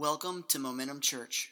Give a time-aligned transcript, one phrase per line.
[0.00, 1.50] Welcome to Momentum Church.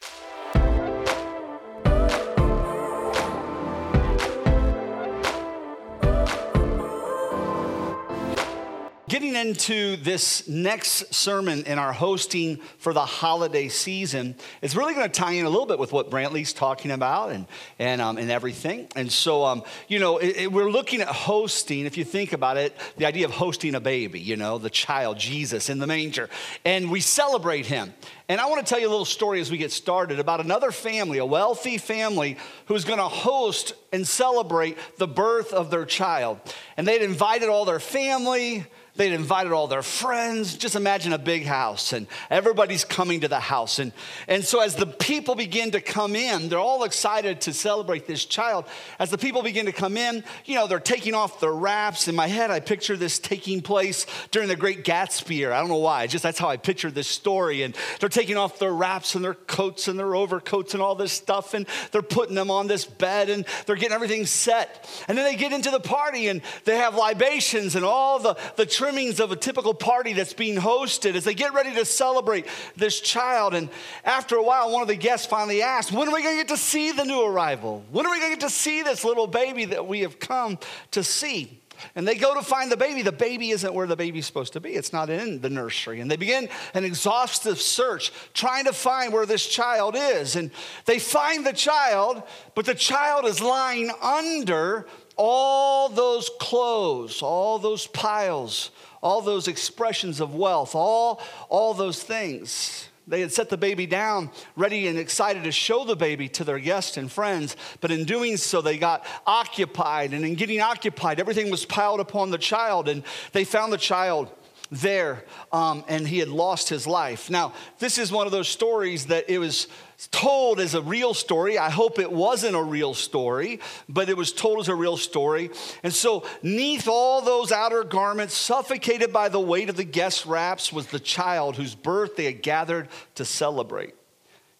[9.26, 15.10] Getting into this next sermon in our hosting for the holiday season, it's really going
[15.10, 17.46] to tie in a little bit with what Brantley's talking about and,
[17.80, 18.86] and, um, and everything.
[18.94, 22.56] And so, um, you know, it, it, we're looking at hosting, if you think about
[22.56, 26.30] it, the idea of hosting a baby, you know, the child, Jesus, in the manger.
[26.64, 27.94] And we celebrate him.
[28.28, 30.70] And I want to tell you a little story as we get started about another
[30.70, 36.38] family, a wealthy family, who's going to host and celebrate the birth of their child.
[36.76, 38.66] And they'd invited all their family
[38.96, 40.56] They'd invited all their friends.
[40.56, 43.78] Just imagine a big house, and everybody's coming to the house.
[43.78, 43.92] And,
[44.26, 48.24] and so, as the people begin to come in, they're all excited to celebrate this
[48.24, 48.64] child.
[48.98, 52.08] As the people begin to come in, you know, they're taking off their wraps.
[52.08, 55.56] In my head, I picture this taking place during the Great Gatsby era.
[55.56, 57.62] I don't know why, just that's how I picture this story.
[57.62, 61.12] And they're taking off their wraps and their coats and their overcoats and all this
[61.12, 64.88] stuff, and they're putting them on this bed, and they're getting everything set.
[65.08, 68.66] And then they get into the party, and they have libations and all the, the
[68.86, 73.00] trimmings of a typical party that's being hosted as they get ready to celebrate this
[73.00, 73.52] child.
[73.52, 73.68] And
[74.04, 76.54] after a while, one of the guests finally asked, When are we going to get
[76.54, 77.84] to see the new arrival?
[77.90, 80.60] When are we going to get to see this little baby that we have come
[80.92, 81.60] to see?
[81.96, 83.02] And they go to find the baby.
[83.02, 84.70] The baby isn't where the baby's supposed to be.
[84.70, 86.00] It's not in the nursery.
[86.00, 90.36] And they begin an exhaustive search trying to find where this child is.
[90.36, 90.52] And
[90.84, 92.22] they find the child,
[92.54, 94.86] but the child is lying under
[95.16, 98.70] all those clothes, all those piles,
[99.02, 102.88] all those expressions of wealth, all, all those things.
[103.08, 106.58] They had set the baby down, ready and excited to show the baby to their
[106.58, 107.56] guests and friends.
[107.80, 110.12] But in doing so, they got occupied.
[110.12, 112.88] And in getting occupied, everything was piled upon the child.
[112.88, 114.30] And they found the child
[114.70, 117.30] there um, and he had lost his life.
[117.30, 119.68] Now, this is one of those stories that it was
[120.10, 121.58] told as a real story.
[121.58, 125.50] I hope it wasn't a real story, but it was told as a real story.
[125.82, 130.72] And so, neath all those outer garments, suffocated by the weight of the guest wraps,
[130.72, 133.94] was the child whose birth they had gathered to celebrate.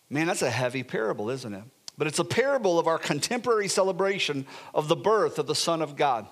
[0.09, 1.65] Man, that's a heavy parable, isn't it?
[1.99, 5.97] But it's a parable of our contemporary celebration of the birth of the Son of
[5.97, 6.27] God.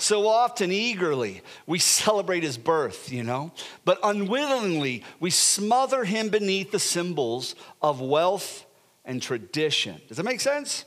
[0.00, 3.52] So often, eagerly, we celebrate his birth, you know,
[3.84, 8.64] but unwillingly, we smother him beneath the symbols of wealth
[9.04, 10.00] and tradition.
[10.08, 10.86] Does that make sense?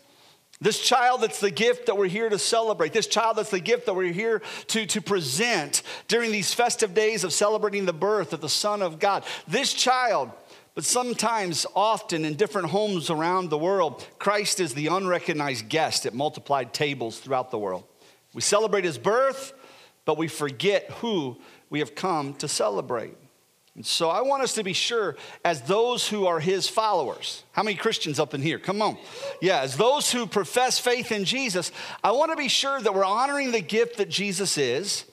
[0.59, 3.85] This child that's the gift that we're here to celebrate, this child that's the gift
[3.85, 8.41] that we're here to, to present during these festive days of celebrating the birth of
[8.41, 9.24] the Son of God.
[9.47, 10.31] This child,
[10.74, 16.16] but sometimes, often in different homes around the world, Christ is the unrecognized guest at
[16.16, 17.84] multiplied tables throughout the world.
[18.34, 19.54] We celebrate his birth,
[20.06, 21.38] but we forget who
[21.70, 23.16] we have come to celebrate.
[23.76, 27.64] And so I want us to be sure, as those who are his followers, how
[27.64, 28.60] many Christians up in here?
[28.60, 28.98] Come on.
[29.42, 31.72] Yeah, as those who profess faith in Jesus,
[32.04, 35.06] I want to be sure that we're honoring the gift that Jesus is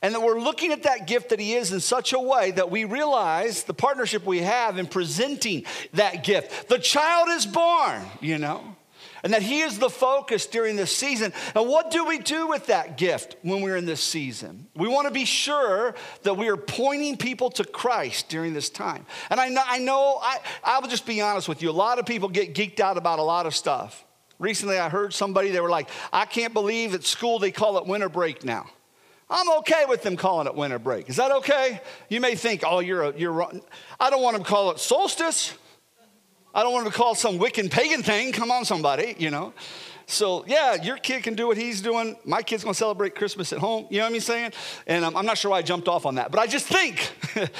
[0.00, 2.70] and that we're looking at that gift that he is in such a way that
[2.70, 5.64] we realize the partnership we have in presenting
[5.94, 6.68] that gift.
[6.68, 8.76] The child is born, you know
[9.24, 11.32] and that He is the focus during this season.
[11.56, 14.68] And what do we do with that gift when we're in this season?
[14.76, 19.06] We want to be sure that we are pointing people to Christ during this time.
[19.30, 21.98] And I know, I, know I, I will just be honest with you, a lot
[21.98, 24.04] of people get geeked out about a lot of stuff.
[24.38, 27.86] Recently, I heard somebody, they were like, I can't believe at school they call it
[27.86, 28.68] winter break now.
[29.30, 31.08] I'm okay with them calling it winter break.
[31.08, 31.80] Is that okay?
[32.10, 33.42] You may think, oh, you're, a, you're,
[33.98, 35.54] I don't want them to call it solstice.
[36.54, 38.32] I don't want to call some wicked pagan thing.
[38.32, 39.52] Come on, somebody, you know.
[40.06, 42.16] So, yeah, your kid can do what he's doing.
[42.24, 43.86] My kid's gonna celebrate Christmas at home.
[43.90, 44.52] You know what I'm saying?
[44.86, 47.12] And um, I'm not sure why I jumped off on that, but I just think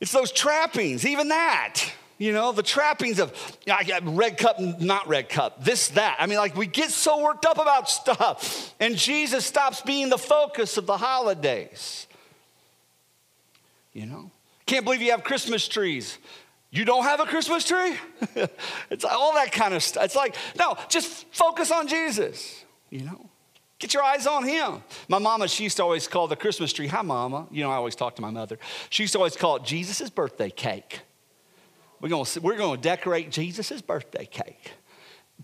[0.00, 1.82] it's those trappings, even that.
[2.16, 3.32] You know, the trappings of
[3.70, 6.16] I got red cup, not red cup, this, that.
[6.20, 10.18] I mean, like we get so worked up about stuff, and Jesus stops being the
[10.18, 12.06] focus of the holidays.
[13.92, 14.30] You know,
[14.66, 16.18] can't believe you have Christmas trees.
[16.74, 17.96] You don't have a Christmas tree?
[18.90, 20.04] it's all that kind of stuff.
[20.04, 23.30] It's like, no, just focus on Jesus, you know?
[23.78, 24.82] Get your eyes on him.
[25.06, 27.46] My mama, she used to always call the Christmas tree, hi, mama.
[27.52, 28.58] You know, I always talk to my mother.
[28.90, 31.02] She used to always call it Jesus' birthday cake.
[32.00, 34.72] We're gonna, we're gonna decorate Jesus' birthday cake.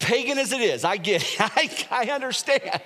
[0.00, 1.36] Pagan as it is, I get it.
[1.40, 2.80] I, I understand.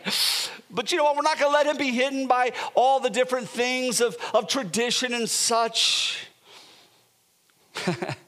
[0.71, 1.17] But you know what?
[1.17, 5.15] We're not gonna let him be hidden by all the different things of, of tradition
[5.15, 6.27] and such.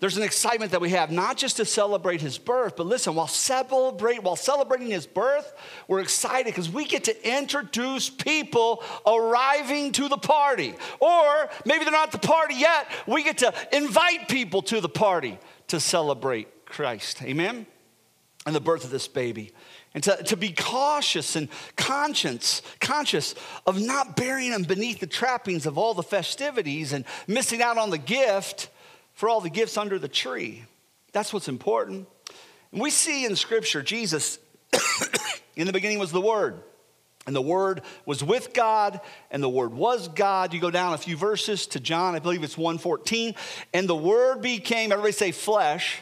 [0.00, 3.26] There's an excitement that we have, not just to celebrate his birth, but listen, while
[3.26, 5.52] celebrate, while celebrating his birth,
[5.88, 10.74] we're excited because we get to introduce people arriving to the party.
[11.00, 14.88] Or maybe they're not at the party yet, we get to invite people to the
[14.88, 15.38] party
[15.68, 17.22] to celebrate Christ.
[17.22, 17.66] Amen?
[18.46, 19.52] And the birth of this baby.
[19.92, 23.34] And to, to be cautious and conscious, conscious
[23.66, 27.90] of not burying them beneath the trappings of all the festivities and missing out on
[27.90, 28.70] the gift
[29.20, 30.64] for all the gifts under the tree.
[31.12, 32.08] That's what's important.
[32.72, 34.38] And we see in Scripture, Jesus,
[35.56, 36.62] in the beginning was the Word.
[37.26, 38.98] And the Word was with God,
[39.30, 40.54] and the Word was God.
[40.54, 43.34] You go down a few verses to John, I believe it's 114.
[43.74, 45.98] And the Word became, everybody say flesh.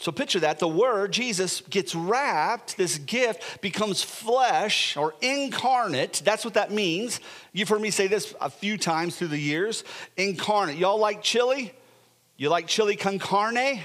[0.00, 0.60] So picture that.
[0.60, 2.76] The Word, Jesus, gets wrapped.
[2.76, 6.22] This gift becomes flesh or incarnate.
[6.24, 7.20] That's what that means.
[7.52, 9.82] You've heard me say this a few times through the years.
[10.16, 10.76] Incarnate.
[10.76, 11.72] Y'all like chili?
[12.36, 13.80] You like chili con carne?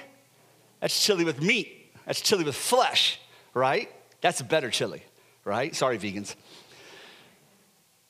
[0.79, 1.91] That's chili with meat.
[2.05, 3.19] That's chili with flesh,
[3.53, 3.89] right?
[4.21, 5.03] That's a better chili,
[5.45, 5.75] right?
[5.75, 6.35] Sorry, vegans.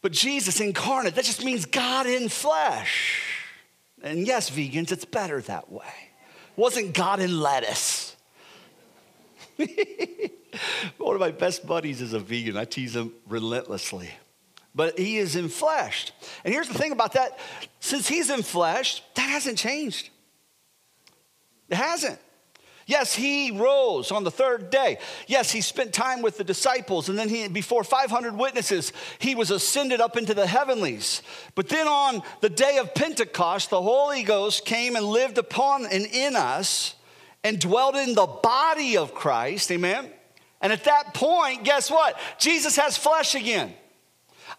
[0.01, 3.23] But Jesus incarnate, that just means God in flesh.
[4.01, 6.11] And yes, vegans, it's better that way.
[6.55, 8.15] Wasn't God in lettuce.
[10.97, 12.57] One of my best buddies is a vegan.
[12.57, 14.09] I tease him relentlessly.
[14.75, 16.11] But he is in flesh.
[16.43, 17.39] And here's the thing about that
[17.79, 20.09] since he's in flesh, that hasn't changed.
[21.69, 22.19] It hasn't.
[22.85, 24.97] Yes, he rose on the third day.
[25.27, 29.51] Yes, he spent time with the disciples, and then he, before 500 witnesses, he was
[29.51, 31.21] ascended up into the heavenlies.
[31.55, 36.05] But then on the day of Pentecost, the Holy Ghost came and lived upon and
[36.05, 36.95] in us
[37.43, 39.71] and dwelt in the body of Christ.
[39.71, 40.09] Amen.
[40.61, 42.17] And at that point, guess what?
[42.37, 43.73] Jesus has flesh again.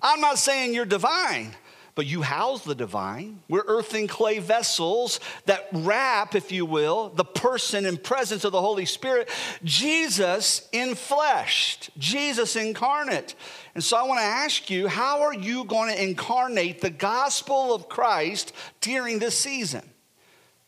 [0.03, 1.55] I'm not saying you're divine
[1.94, 3.41] but you house the divine.
[3.49, 8.61] We're earthen clay vessels that wrap, if you will, the person and presence of the
[8.61, 9.29] Holy Spirit.
[9.62, 13.35] Jesus in flesh, Jesus incarnate.
[13.75, 17.75] And so I want to ask you, how are you going to incarnate the gospel
[17.75, 19.82] of Christ during this season?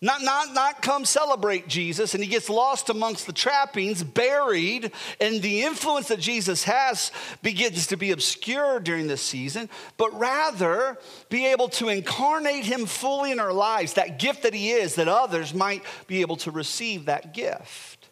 [0.02, 5.40] Not, not, not come celebrate Jesus and he gets lost amongst the trappings, buried, and
[5.40, 7.10] the influence that Jesus has
[7.42, 10.98] begins to be obscured during this season, but rather
[11.30, 15.08] be able to incarnate him fully in our lives, that gift that he is, that
[15.08, 18.08] others might be able to receive that gift.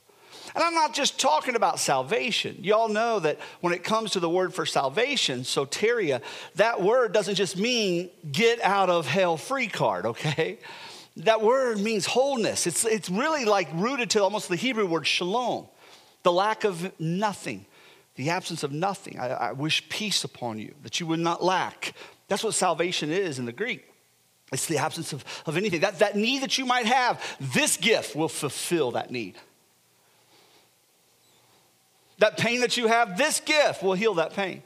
[0.54, 2.58] And I'm not just talking about salvation.
[2.60, 6.22] Y'all know that when it comes to the word for salvation, soteria,
[6.54, 10.58] that word doesn't just mean get out of hell free card, okay?
[11.18, 12.66] That word means wholeness.
[12.66, 15.68] It's, it's really like rooted to almost the Hebrew word shalom,
[16.22, 17.66] the lack of nothing,
[18.16, 19.18] the absence of nothing.
[19.20, 21.94] I, I wish peace upon you, that you would not lack.
[22.28, 23.88] That's what salvation is in the Greek.
[24.52, 25.80] It's the absence of, of anything.
[25.80, 29.36] That, that need that you might have, this gift will fulfill that need.
[32.18, 34.62] That pain that you have, this gift will heal that pain.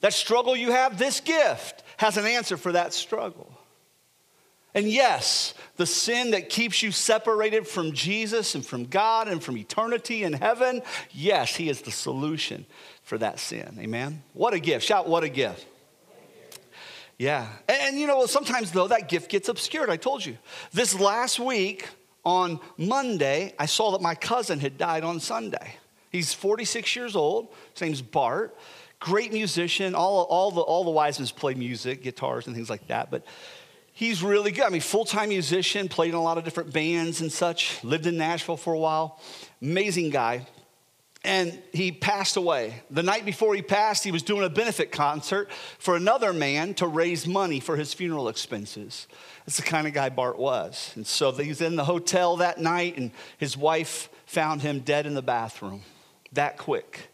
[0.00, 3.55] That struggle you have, this gift has an answer for that struggle.
[4.76, 9.56] And yes, the sin that keeps you separated from Jesus and from God and from
[9.56, 10.82] eternity in heaven,
[11.12, 12.66] yes, He is the solution
[13.02, 13.78] for that sin.
[13.80, 14.22] Amen?
[14.34, 14.84] What a gift.
[14.84, 15.64] Shout, what a gift.
[17.16, 17.48] Yeah.
[17.66, 19.88] And, and you know, sometimes though, that gift gets obscured.
[19.88, 20.36] I told you.
[20.74, 21.88] This last week
[22.22, 25.76] on Monday, I saw that my cousin had died on Sunday.
[26.12, 27.48] He's 46 years old.
[27.72, 28.54] His name's Bart.
[29.00, 29.94] Great musician.
[29.94, 33.10] All, all, the, all the Wisemans play music, guitars, and things like that.
[33.10, 33.24] But
[33.96, 34.64] he's really good.
[34.64, 38.06] I mean, full time musician, played in a lot of different bands and such, lived
[38.06, 39.20] in Nashville for a while.
[39.60, 40.46] Amazing guy.
[41.24, 42.84] And he passed away.
[42.88, 45.50] The night before he passed, he was doing a benefit concert
[45.80, 49.08] for another man to raise money for his funeral expenses.
[49.44, 50.92] That's the kind of guy Bart was.
[50.94, 55.14] And so he's in the hotel that night, and his wife found him dead in
[55.14, 55.82] the bathroom
[56.32, 57.08] that quick.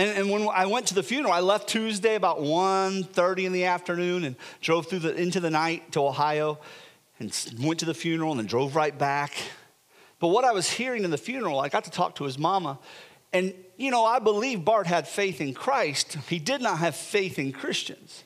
[0.00, 3.66] And, and, when I went to the funeral, I left Tuesday about 1.30 in the
[3.66, 6.58] afternoon and drove through the, into the night to Ohio
[7.18, 7.30] and
[7.60, 9.34] went to the funeral and then drove right back.
[10.18, 12.78] But what I was hearing in the funeral, I got to talk to his mama.
[13.34, 16.16] And, you know, I believe Bart had faith in Christ.
[16.30, 18.24] He did not have faith in Christians.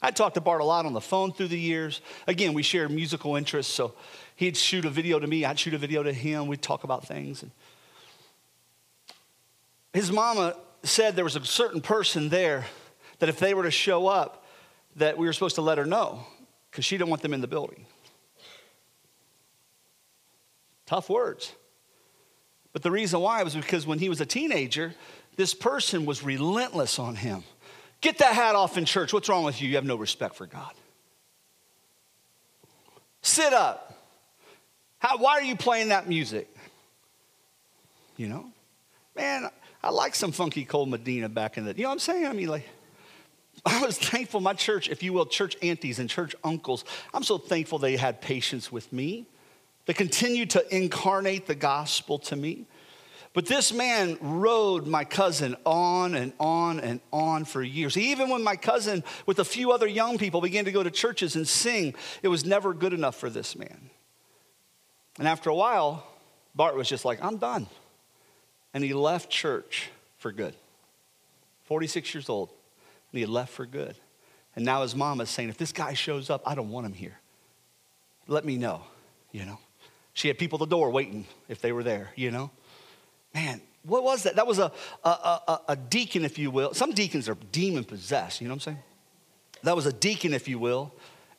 [0.00, 2.00] I talked to Bart a lot on the phone through the years.
[2.26, 3.92] Again, we shared musical interests, so
[4.36, 7.06] he'd shoot a video to me, I'd shoot a video to him, we'd talk about
[7.06, 7.42] things.
[7.42, 7.50] And
[9.98, 12.64] his mama said there was a certain person there
[13.18, 14.46] that if they were to show up,
[14.94, 16.24] that we were supposed to let her know
[16.70, 17.84] because she didn't want them in the building.
[20.86, 21.52] Tough words.
[22.72, 24.94] But the reason why was because when he was a teenager,
[25.34, 27.42] this person was relentless on him.
[28.00, 29.12] Get that hat off in church.
[29.12, 29.68] What's wrong with you?
[29.68, 30.74] You have no respect for God.
[33.20, 33.98] Sit up.
[35.00, 36.48] How, why are you playing that music?
[38.16, 38.44] You know?
[39.16, 39.50] Man,
[39.82, 42.26] I like some funky cold Medina back in the, you know what I'm saying?
[42.26, 42.68] I mean, like,
[43.66, 47.38] I was thankful my church, if you will, church aunties and church uncles, I'm so
[47.38, 49.26] thankful they had patience with me.
[49.86, 52.66] They continued to incarnate the gospel to me.
[53.34, 57.96] But this man rode my cousin on and on and on for years.
[57.96, 61.36] Even when my cousin, with a few other young people, began to go to churches
[61.36, 63.90] and sing, it was never good enough for this man.
[65.18, 66.06] And after a while,
[66.54, 67.66] Bart was just like, I'm done.
[68.74, 70.54] And he left church for good.
[71.64, 72.50] 46 years old,
[73.12, 73.94] and he left for good.
[74.56, 76.92] And now his mom is saying, if this guy shows up, I don't want him
[76.92, 77.18] here.
[78.26, 78.82] Let me know,
[79.32, 79.58] you know.
[80.14, 82.50] She had people at the door waiting if they were there, you know.
[83.34, 84.36] Man, what was that?
[84.36, 84.72] That was a,
[85.04, 86.74] a, a, a deacon, if you will.
[86.74, 88.82] Some deacons are demon possessed, you know what I'm saying?
[89.62, 90.92] That was a deacon, if you will,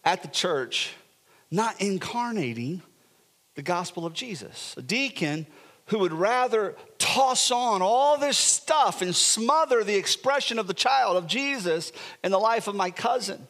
[0.05, 0.93] at the church,
[1.51, 2.81] not incarnating
[3.55, 4.75] the gospel of Jesus.
[4.77, 5.45] A deacon
[5.89, 11.17] who would rather toss on all this stuff and smother the expression of the child
[11.17, 11.91] of Jesus
[12.23, 13.47] in the life of my cousin.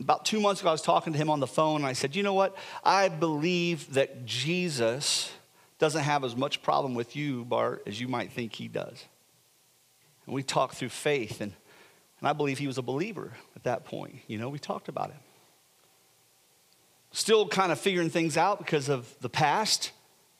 [0.00, 2.14] About two months ago, I was talking to him on the phone, and I said,
[2.14, 2.56] You know what?
[2.84, 5.32] I believe that Jesus
[5.78, 9.04] doesn't have as much problem with you, Bart, as you might think he does.
[10.26, 11.52] And we talked through faith, and,
[12.20, 14.16] and I believe he was a believer at that point.
[14.26, 15.16] You know, we talked about it.
[17.12, 19.92] Still kind of figuring things out because of the past,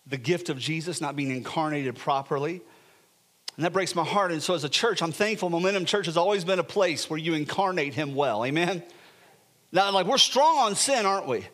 [0.06, 2.60] the gift of Jesus not being incarnated properly.
[3.56, 4.30] And that breaks my heart.
[4.30, 7.18] And so, as a church, I'm thankful Momentum Church has always been a place where
[7.18, 8.44] you incarnate Him well.
[8.44, 8.82] Amen?
[9.72, 11.44] Now, like, we're strong on sin, aren't we?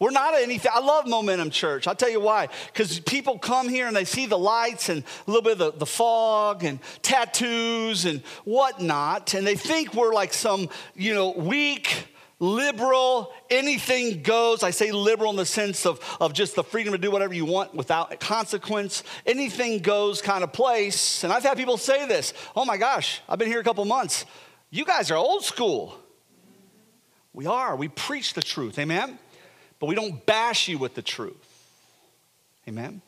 [0.00, 0.72] We're not anything.
[0.74, 1.86] I love Momentum Church.
[1.86, 2.48] I'll tell you why.
[2.72, 5.72] Because people come here and they see the lights and a little bit of the,
[5.72, 12.06] the fog and tattoos and whatnot, and they think we're like some, you know, weak,
[12.40, 14.62] liberal, anything goes.
[14.62, 17.44] I say liberal in the sense of, of just the freedom to do whatever you
[17.44, 21.22] want without consequence, anything goes kind of place.
[21.22, 24.24] And I've had people say this oh my gosh, I've been here a couple months.
[24.70, 25.96] You guys are old school.
[27.32, 27.76] We are.
[27.76, 28.78] We preach the truth.
[28.78, 29.18] Amen?
[29.78, 31.36] But we don't bash you with the truth.
[32.66, 33.02] Amen?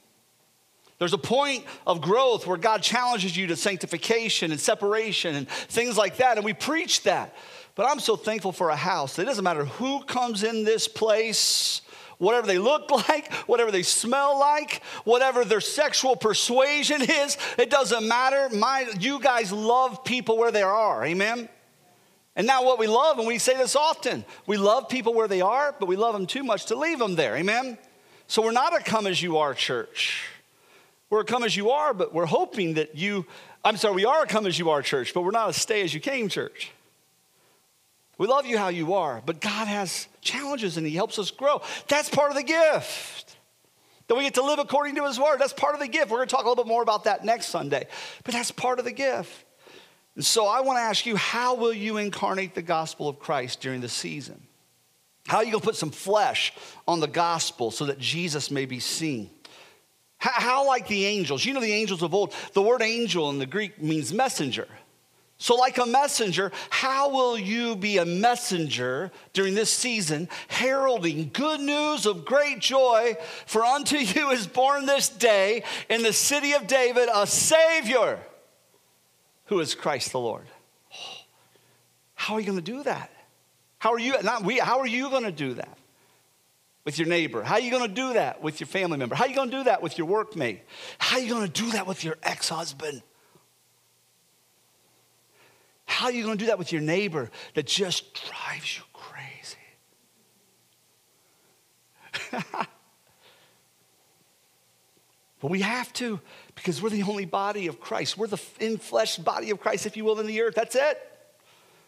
[0.98, 5.98] There's a point of growth where God challenges you to sanctification and separation and things
[5.98, 7.34] like that, and we preach that.
[7.74, 9.18] But I'm so thankful for a house.
[9.18, 11.80] It doesn't matter who comes in this place,
[12.18, 18.06] whatever they look like, whatever they smell like, whatever their sexual persuasion is, it doesn't
[18.06, 18.48] matter.
[18.54, 21.04] My, you guys love people where they are.
[21.04, 21.48] Amen?
[22.34, 25.42] And now, what we love, and we say this often, we love people where they
[25.42, 27.36] are, but we love them too much to leave them there.
[27.36, 27.76] Amen?
[28.26, 30.28] So, we're not a come as you are church.
[31.10, 33.26] We're a come as you are, but we're hoping that you,
[33.62, 35.82] I'm sorry, we are a come as you are church, but we're not a stay
[35.82, 36.72] as you came church.
[38.22, 41.60] We love you how you are, but God has challenges and He helps us grow.
[41.88, 43.36] That's part of the gift.
[44.06, 45.40] That we get to live according to His word.
[45.40, 46.08] That's part of the gift.
[46.08, 47.88] We're going to talk a little bit more about that next Sunday,
[48.22, 49.44] but that's part of the gift.
[50.14, 53.60] And so I want to ask you, how will you incarnate the gospel of Christ
[53.60, 54.40] during the season?
[55.26, 56.52] How are you going to put some flesh
[56.86, 59.30] on the gospel so that Jesus may be seen?
[60.18, 61.44] How, how, like the angels?
[61.44, 62.32] You know the angels of old.
[62.52, 64.68] The word angel in the Greek means messenger.
[65.42, 71.58] So, like a messenger, how will you be a messenger during this season, heralding good
[71.58, 73.16] news of great joy?
[73.46, 78.20] For unto you is born this day in the city of David a Savior,
[79.46, 80.46] who is Christ the Lord.
[82.14, 83.10] How are you going to do that?
[83.78, 85.76] How are you, not we, how are you going to do that?
[86.84, 87.42] With your neighbor?
[87.42, 89.16] How are you going to do that with your family member?
[89.16, 90.60] How are you going to do that with your workmate?
[90.98, 93.02] How are you going to do that with your ex husband?
[95.92, 99.58] How are you going to do that with your neighbor that just drives you crazy?
[105.40, 106.18] but we have to
[106.54, 108.16] because we're the only body of Christ.
[108.16, 110.54] We're the in flesh body of Christ, if you will, in the earth.
[110.54, 110.98] That's it.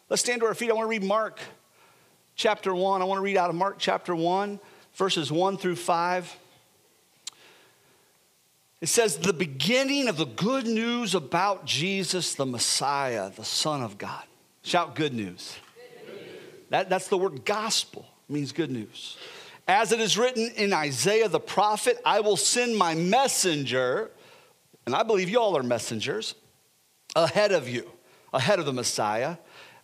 [0.07, 0.69] Let's stand to our feet.
[0.69, 1.39] I want to read Mark
[2.35, 3.01] chapter 1.
[3.01, 4.59] I want to read out of Mark chapter 1,
[4.93, 6.37] verses 1 through 5.
[8.85, 13.97] It says, the beginning of the good news about Jesus, the Messiah, the Son of
[13.97, 14.21] God.
[14.61, 15.57] Shout good news.
[15.75, 16.29] Good news.
[16.69, 19.17] That, that's the word gospel, means good news.
[19.67, 24.11] As it is written in Isaiah the prophet, I will send my messenger,
[24.85, 26.35] and I believe y'all are messengers,
[27.15, 27.89] ahead of you,
[28.33, 29.37] ahead of the Messiah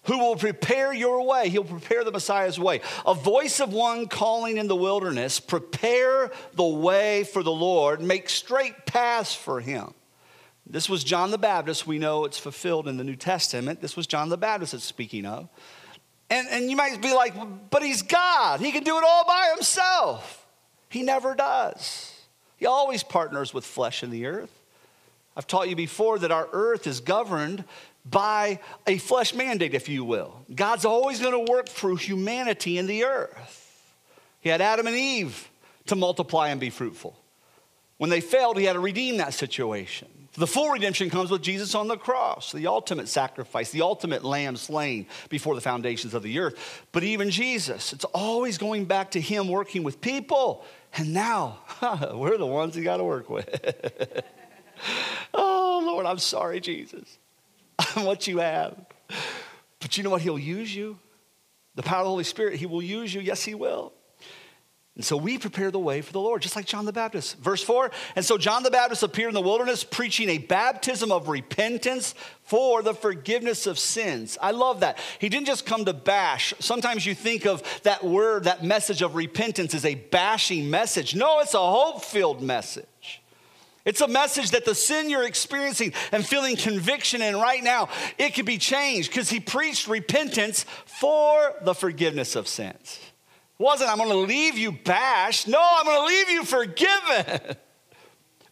[0.03, 1.49] who will prepare your way.
[1.49, 2.81] He'll prepare the Messiah's way.
[3.05, 8.29] A voice of one calling in the wilderness, prepare the way for the Lord, make
[8.29, 9.93] straight paths for him.
[10.65, 11.85] This was John the Baptist.
[11.85, 13.81] We know it's fulfilled in the New Testament.
[13.81, 15.49] This was John the Baptist that's speaking of.
[16.29, 17.33] And, and you might be like,
[17.69, 18.61] but he's God.
[18.61, 20.47] He can do it all by himself.
[20.89, 22.15] He never does.
[22.55, 24.51] He always partners with flesh in the earth.
[25.35, 27.63] I've taught you before that our earth is governed
[28.05, 30.45] by a flesh mandate, if you will.
[30.53, 33.93] God's always going to work through humanity in the earth.
[34.39, 35.49] He had Adam and Eve
[35.87, 37.15] to multiply and be fruitful.
[37.97, 40.07] When they failed, he had to redeem that situation.
[40.33, 44.55] The full redemption comes with Jesus on the cross, the ultimate sacrifice, the ultimate lamb
[44.55, 46.85] slain before the foundations of the earth.
[46.93, 50.63] But even Jesus, it's always going back to him working with people.
[50.95, 51.59] And now,
[52.13, 54.23] we're the ones he got to work with.
[55.33, 57.17] oh, Lord, I'm sorry, Jesus.
[57.95, 58.75] I'm what you have.
[59.79, 60.21] But you know what?
[60.21, 60.97] He'll use you.
[61.75, 63.21] The power of the Holy Spirit, He will use you.
[63.21, 63.93] Yes, He will.
[64.95, 67.37] And so we prepare the way for the Lord, just like John the Baptist.
[67.37, 71.29] Verse 4 And so John the Baptist appeared in the wilderness, preaching a baptism of
[71.29, 74.37] repentance for the forgiveness of sins.
[74.41, 74.99] I love that.
[75.19, 76.53] He didn't just come to bash.
[76.59, 81.15] Sometimes you think of that word, that message of repentance, as a bashing message.
[81.15, 83.20] No, it's a hope filled message.
[83.83, 88.33] It's a message that the sin you're experiencing and feeling conviction in right now, it
[88.33, 92.99] can be changed because he preached repentance for the forgiveness of sins.
[93.59, 95.47] It wasn't, I'm going to leave you bashed.
[95.47, 97.55] No, I'm going to leave you forgiven.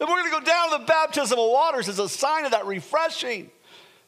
[0.00, 2.66] we're going to go down to the baptism of waters as a sign of that
[2.66, 3.50] refreshing.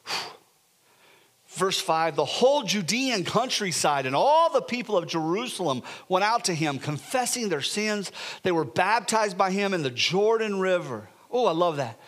[1.47, 6.53] Verse 5 The whole Judean countryside and all the people of Jerusalem went out to
[6.53, 8.11] him, confessing their sins.
[8.41, 11.09] They were baptized by him in the Jordan River.
[11.33, 11.99] Oh, I love that.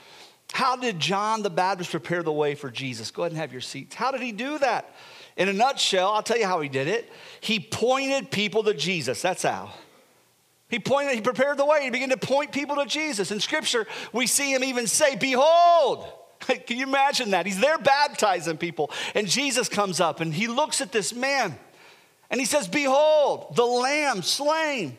[0.54, 3.12] How did John the Baptist prepare the way for Jesus?
[3.12, 3.96] Go ahead and have your seats.
[3.96, 4.96] How did he do that?
[5.36, 7.12] In a nutshell, I'll tell you how he did it.
[7.42, 9.22] He pointed people to Jesus.
[9.22, 9.74] That's how.
[10.70, 11.84] He pointed, he prepared the way.
[11.84, 13.32] He began to point people to Jesus.
[13.32, 16.08] In scripture, we see him even say, Behold,
[16.40, 17.46] can you imagine that?
[17.46, 18.92] He's there baptizing people.
[19.14, 21.58] And Jesus comes up and he looks at this man
[22.30, 24.98] and he says, Behold, the lamb slain,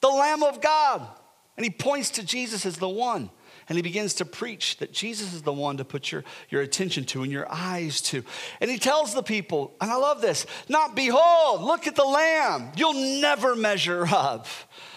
[0.00, 1.06] the lamb of God.
[1.58, 3.30] And he points to Jesus as the one.
[3.68, 7.02] And he begins to preach that Jesus is the one to put your, your attention
[7.06, 8.22] to and your eyes to.
[8.60, 12.70] And he tells the people, and I love this, not behold, look at the lamb.
[12.76, 14.46] You'll never measure up.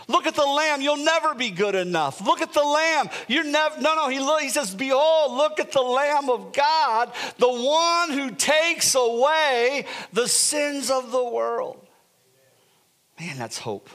[0.08, 0.82] Look at the lamb.
[0.82, 2.22] You'll never be good enough.
[2.22, 3.10] Look at the lamb.
[3.28, 4.08] You're never, no, no.
[4.08, 9.88] He, he says, Behold, look at the lamb of God, the one who takes away
[10.14, 11.88] the sins of the world.
[13.20, 13.90] Man, that's hope.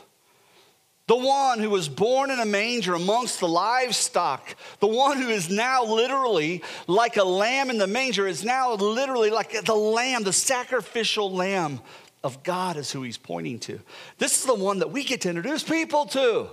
[1.06, 5.48] The one who was born in a manger amongst the livestock, the one who is
[5.48, 10.32] now literally like a lamb in the manger, is now literally like the lamb, the
[10.32, 11.80] sacrificial lamb
[12.24, 13.78] of God, is who he's pointing to.
[14.18, 16.48] This is the one that we get to introduce people to.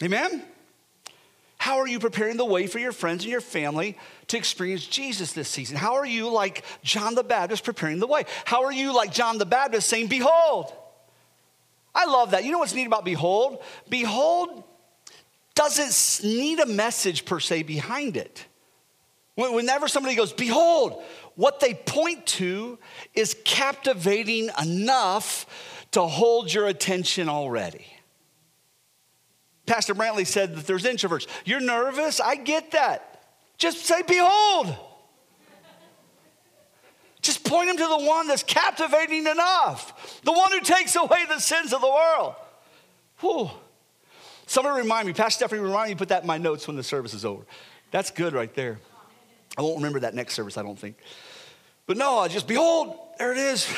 [0.00, 0.44] Amen?
[1.58, 5.32] How are you preparing the way for your friends and your family to experience Jesus
[5.32, 5.76] this season?
[5.76, 8.24] How are you, like John the Baptist, preparing the way?
[8.44, 10.72] How are you, like John the Baptist, saying, Behold?
[11.94, 12.44] I love that.
[12.44, 13.62] You know what's neat about behold?
[13.88, 14.64] Behold
[15.54, 18.46] doesn't need a message per se behind it.
[19.34, 21.02] Whenever somebody goes, behold,
[21.36, 22.78] what they point to
[23.14, 25.46] is captivating enough
[25.92, 27.86] to hold your attention already.
[29.66, 31.26] Pastor Brantley said that there's introverts.
[31.44, 32.20] You're nervous?
[32.20, 33.24] I get that.
[33.58, 34.74] Just say, behold.
[37.22, 41.38] Just point him to the one that's captivating enough, the one who takes away the
[41.38, 42.34] sins of the world.
[43.20, 43.50] Whew.
[44.46, 47.14] Somebody remind me, Pastor Stephanie, remind me, put that in my notes when the service
[47.14, 47.44] is over.
[47.92, 48.80] That's good right there.
[49.56, 50.96] I won't remember that next service, I don't think.
[51.86, 53.72] But no, I just, behold, there it is.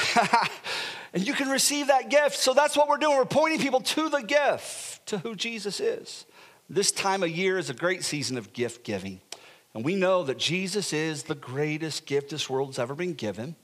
[1.13, 2.37] and you can receive that gift.
[2.37, 3.17] So that's what we're doing.
[3.17, 6.25] We're pointing people to the gift, to who Jesus is.
[6.71, 9.21] This time of year is a great season of gift giving.
[9.75, 13.57] And we know that Jesus is the greatest gift this world's ever been given.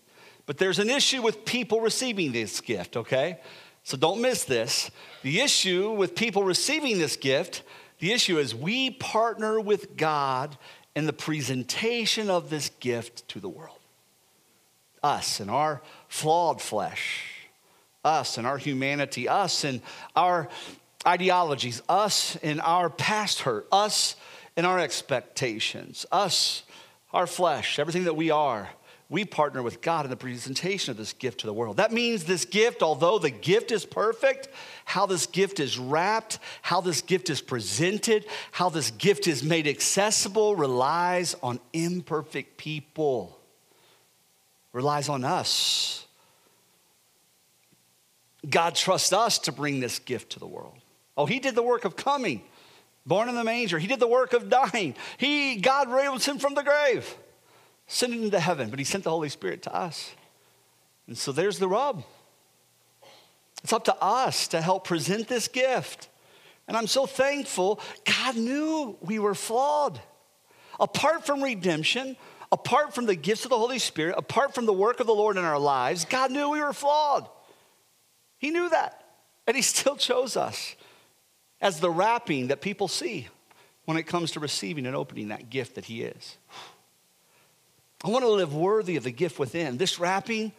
[0.47, 3.39] But there's an issue with people receiving this gift, okay?
[3.85, 4.91] So don't miss this.
[5.23, 7.63] The issue with people receiving this gift,
[8.01, 10.59] the issue is we partner with God
[10.97, 13.79] in the presentation of this gift to the world.
[15.03, 17.25] Us and our flawed flesh,
[18.05, 19.81] us and our humanity, us and
[20.17, 20.49] our
[21.07, 24.17] ideologies, us and our past hurt, us
[24.61, 26.05] in our expectations.
[26.13, 26.65] Us,
[27.15, 28.69] our flesh, everything that we are,
[29.09, 31.79] we partner with God in the presentation of this gift to the world.
[31.79, 34.49] That means this gift, although the gift is perfect,
[34.85, 39.67] how this gift is wrapped, how this gift is presented, how this gift is made
[39.67, 43.41] accessible relies on imperfect people,
[44.75, 46.05] relies on us.
[48.47, 50.77] God trusts us to bring this gift to the world.
[51.17, 52.43] Oh, He did the work of coming
[53.07, 53.79] born in the manger.
[53.79, 54.95] He did the work of dying.
[55.19, 57.15] He, God raised him from the grave,
[57.87, 60.13] sent him into heaven, but he sent the Holy Spirit to us.
[61.07, 62.05] And so there's the rub.
[63.63, 66.09] It's up to us to help present this gift.
[66.69, 70.01] And I'm so thankful God knew we were flawed.
[70.79, 72.17] Apart from redemption,
[72.53, 75.37] apart from the gifts of the Holy Spirit, apart from the work of the Lord
[75.37, 77.29] in our lives, God knew we were flawed.
[78.39, 79.05] He knew that.
[79.47, 80.77] And He still chose us
[81.61, 83.29] as the wrapping that people see
[83.85, 86.37] when it comes to receiving and opening that gift that He is.
[88.03, 89.77] I want to live worthy of the gift within.
[89.77, 90.53] This wrapping,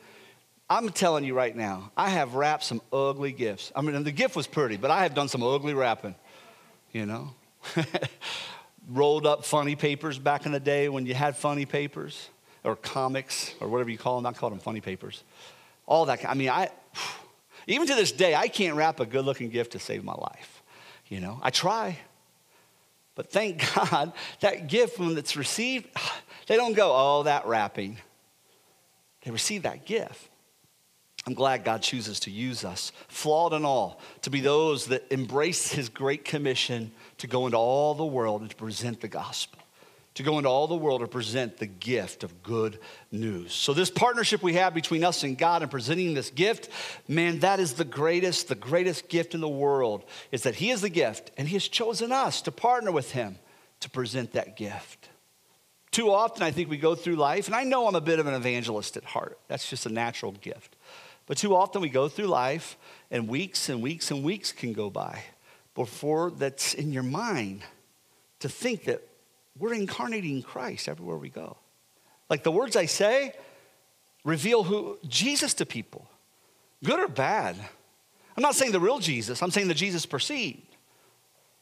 [0.70, 3.72] I'm telling you right now, I have wrapped some ugly gifts.
[3.76, 6.16] I mean, the gift was pretty, but I have done some ugly wrapping,
[6.92, 7.34] you know?
[8.90, 12.30] Rolled up funny papers back in the day when you had funny papers
[12.64, 14.26] or comics or whatever you call them.
[14.26, 15.24] I called them funny papers.
[15.86, 16.28] All that.
[16.28, 16.70] I mean, I,
[17.68, 20.61] even to this day, I can't wrap a good looking gift to save my life.
[21.12, 22.00] You know, I try.
[23.16, 25.90] But thank God that gift, when it's received,
[26.48, 27.98] they don't go, oh, that wrapping.
[29.24, 30.30] They receive that gift.
[31.28, 35.72] I'm glad God chooses to use us, flawed and all, to be those that embrace
[35.72, 39.61] his great commission to go into all the world and to present the gospel
[40.16, 42.80] to go into all the world to present the gift of good
[43.12, 43.54] news.
[43.54, 46.70] So, this partnership we have between us and God and presenting this gift,
[47.08, 50.82] man, that is the greatest, the greatest gift in the world is that He is
[50.82, 53.38] the gift and He has chosen us to partner with Him
[53.80, 55.10] to present that gift.
[55.92, 58.28] Too often, I think we go through life, and I know I'm a bit of
[58.28, 59.38] an evangelist at heart.
[59.50, 60.78] That's just a natural gift.
[61.26, 62.78] But too often we go through life,
[63.10, 65.24] and weeks and weeks and weeks can go by
[65.76, 67.62] before that's in your mind
[68.40, 69.06] to think that
[69.58, 71.58] we're incarnating Christ everywhere we go.
[72.30, 73.34] Like the words I say
[74.24, 76.08] reveal who Jesus to people,
[76.84, 77.56] good or bad.
[78.38, 80.62] I'm not saying the real Jesus, I'm saying the Jesus perceived.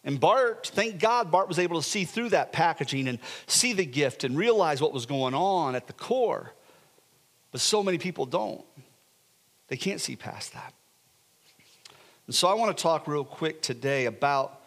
[0.03, 3.85] And Bart, thank God, Bart was able to see through that packaging and see the
[3.85, 6.53] gift and realize what was going on at the core.
[7.51, 8.63] But so many people don't.
[9.67, 10.73] They can't see past that.
[12.27, 14.58] And so I want to talk real quick today about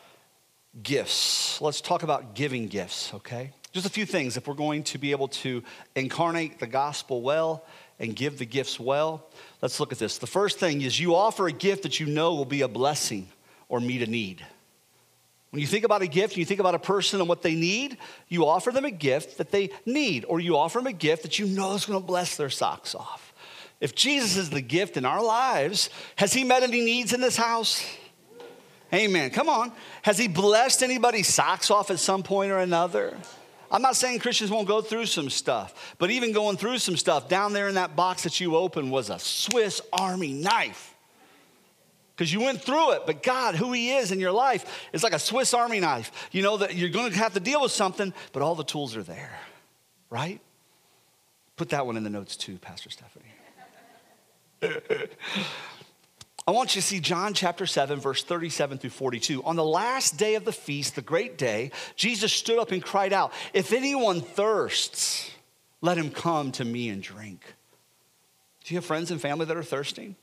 [0.82, 1.60] gifts.
[1.60, 3.52] Let's talk about giving gifts, okay?
[3.72, 5.62] Just a few things if we're going to be able to
[5.94, 7.64] incarnate the gospel well
[7.98, 9.26] and give the gifts well.
[9.60, 10.18] Let's look at this.
[10.18, 13.28] The first thing is you offer a gift that you know will be a blessing
[13.68, 14.44] or meet a need.
[15.50, 17.98] When you think about a gift, you think about a person and what they need,
[18.28, 21.38] you offer them a gift that they need, or you offer them a gift that
[21.38, 23.34] you know is going to bless their socks off.
[23.78, 27.36] If Jesus is the gift in our lives, has he met any needs in this
[27.36, 27.84] house?
[28.94, 29.30] Amen.
[29.30, 29.72] Come on.
[30.02, 33.16] Has he blessed anybody's socks off at some point or another?
[33.70, 37.28] I'm not saying Christians won't go through some stuff, but even going through some stuff,
[37.28, 40.94] down there in that box that you opened was a Swiss Army knife.
[42.14, 45.14] Because you went through it, but God, who He is in your life, is like
[45.14, 46.28] a Swiss Army knife.
[46.30, 48.94] You know that you're going to have to deal with something, but all the tools
[48.94, 49.40] are there,
[50.10, 50.38] right?
[51.56, 53.24] Put that one in the notes too, Pastor Stephanie.
[56.52, 59.42] I want you to see John chapter 7, verse 37 through 42.
[59.42, 63.14] On the last day of the feast, the great day, Jesus stood up and cried
[63.14, 65.30] out, If anyone thirsts,
[65.80, 67.42] let him come to me and drink.
[68.64, 70.14] Do you have friends and family that are thirsting?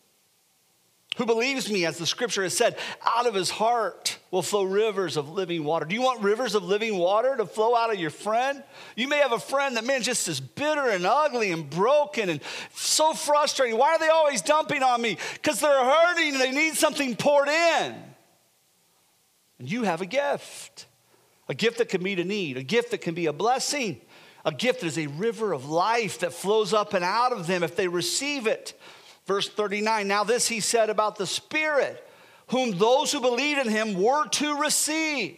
[1.19, 5.17] Who believes me, as the scripture has said, out of his heart will flow rivers
[5.17, 5.85] of living water.
[5.85, 8.63] Do you want rivers of living water to flow out of your friend?
[8.95, 12.39] You may have a friend that, man, just is bitter and ugly and broken and
[12.73, 13.77] so frustrating.
[13.77, 15.17] Why are they always dumping on me?
[15.33, 17.95] Because they're hurting and they need something poured in.
[19.59, 20.85] And you have a gift
[21.49, 23.99] a gift that can meet a need, a gift that can be a blessing,
[24.45, 27.63] a gift that is a river of life that flows up and out of them
[27.63, 28.78] if they receive it.
[29.29, 32.03] Verse 39 Now, this he said about the Spirit,
[32.47, 35.37] whom those who believe in him were to receive.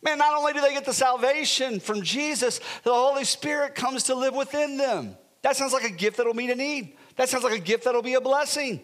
[0.00, 4.14] Man, not only do they get the salvation from Jesus, the Holy Spirit comes to
[4.14, 5.16] live within them.
[5.42, 6.96] That sounds like a gift that'll meet a need.
[7.16, 8.80] That sounds like a gift that'll be a blessing.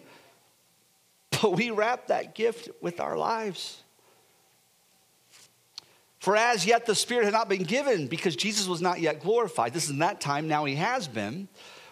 [1.31, 3.81] But we wrap that gift with our lives.
[6.19, 9.73] For as yet the Spirit had not been given because Jesus was not yet glorified.
[9.73, 11.47] This is in that time, now he has been.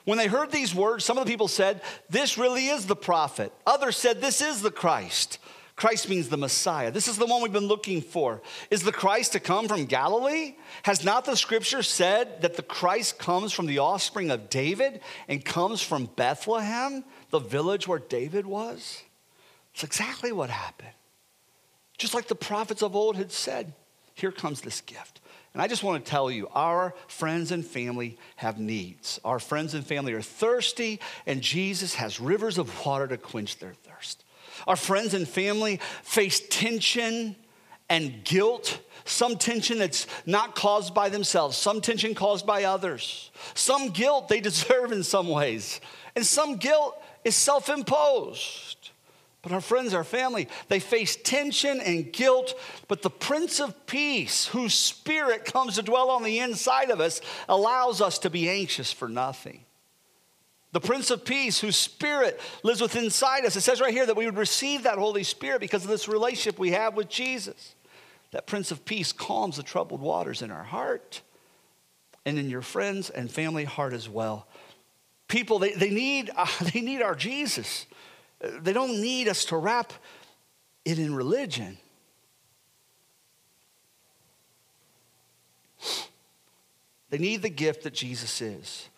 [0.06, 3.54] When they heard these words, some of the people said, This really is the prophet.
[3.66, 5.38] Others said, This is the Christ.
[5.76, 6.92] Christ means the Messiah.
[6.92, 8.42] This is the one we've been looking for.
[8.70, 10.56] Is the Christ to come from Galilee?
[10.84, 15.44] Has not the scripture said that the Christ comes from the offspring of David and
[15.44, 19.02] comes from Bethlehem, the village where David was?
[19.74, 20.94] It's exactly what happened.
[21.98, 23.74] Just like the prophets of old had said,
[24.14, 25.20] here comes this gift.
[25.54, 29.20] And I just want to tell you, our friends and family have needs.
[29.26, 33.74] Our friends and family are thirsty, and Jesus has rivers of water to quench their
[33.74, 34.24] thirst.
[34.66, 37.36] Our friends and family face tension
[37.90, 43.90] and guilt, some tension that's not caused by themselves, some tension caused by others, some
[43.90, 45.82] guilt they deserve in some ways,
[46.16, 48.81] and some guilt is self imposed.
[49.42, 52.54] But our friends, our family, they face tension and guilt.
[52.88, 57.22] But the Prince of Peace, whose spirit comes to dwell on the inside of us,
[57.50, 59.66] allows us to be anxious for nothing.
[60.74, 63.56] The Prince of Peace, whose spirit lives within inside us.
[63.56, 66.60] It says right here that we would receive that Holy Spirit because of this relationship
[66.60, 67.76] we have with Jesus.
[68.32, 71.22] That Prince of Peace calms the troubled waters in our heart
[72.26, 74.48] and in your friends and family heart as well.
[75.28, 77.86] People, they, they, need, uh, they need our Jesus.
[78.42, 79.94] They don't need us to wrap
[80.84, 81.78] it in religion.
[87.10, 88.90] They need the gift that Jesus is.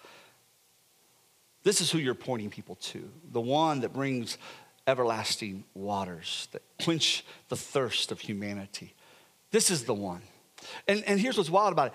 [1.63, 4.37] This is who you're pointing people to the one that brings
[4.85, 8.93] everlasting waters, that quench the thirst of humanity.
[9.51, 10.21] This is the one.
[10.87, 11.93] And, and here's what's wild about it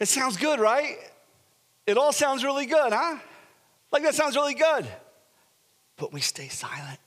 [0.00, 0.96] it sounds good, right?
[1.86, 3.18] It all sounds really good, huh?
[3.90, 4.86] Like that sounds really good
[5.98, 6.98] but we stay silent.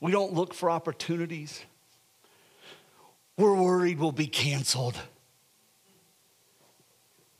[0.00, 1.62] We don't look for opportunities.
[3.36, 4.98] We're worried we'll be canceled.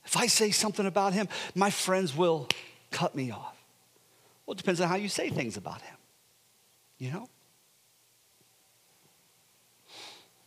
[0.04, 2.48] If I say something about him, my friends will
[2.90, 3.56] cut me off.
[4.44, 5.96] Well, it depends on how you say things about him,
[6.98, 7.28] you know?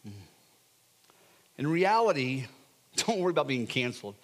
[0.03, 0.11] Hmm.
[1.57, 2.45] In reality,
[2.95, 4.15] don't worry about being canceled.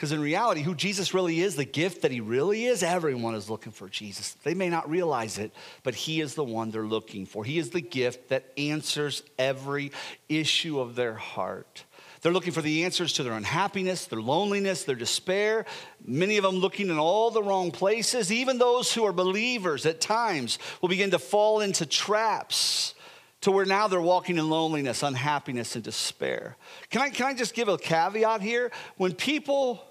[0.00, 3.50] Because in reality, who Jesus really is, the gift that he really is, everyone is
[3.50, 4.32] looking for Jesus.
[4.44, 7.44] They may not realize it, but he is the one they're looking for.
[7.44, 9.92] He is the gift that answers every
[10.26, 11.84] issue of their heart.
[12.22, 15.66] They're looking for the answers to their unhappiness, their loneliness, their despair.
[16.02, 18.32] Many of them looking in all the wrong places.
[18.32, 22.94] Even those who are believers at times will begin to fall into traps
[23.42, 26.56] to where now they're walking in loneliness, unhappiness, and despair.
[26.88, 28.70] Can I, can I just give a caveat here?
[28.96, 29.84] When people